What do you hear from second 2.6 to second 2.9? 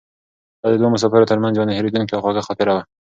وه.